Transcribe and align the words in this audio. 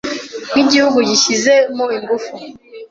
nk’igihugu 0.51 0.99
gishyize 1.09 1.53
mo 1.75 1.85
ingufu 1.97 2.33